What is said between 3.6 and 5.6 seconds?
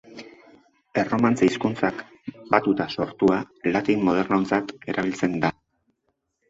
latin modernotzat erabiltzen da.